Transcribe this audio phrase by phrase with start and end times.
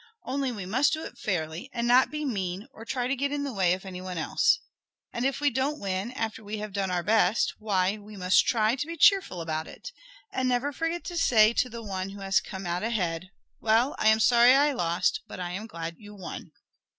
[0.25, 3.43] Only we must do it fairly, and not be mean, or try to get in
[3.43, 4.57] the way of anyone else.
[5.13, 8.71] And, if we don't win, after we have done our best, why we must try
[8.71, 9.91] and be cheerful about it.
[10.33, 13.29] And never forget to say to the one who has come out ahead:
[13.59, 16.51] "Well, I am sorry I lost, but I am glad you won."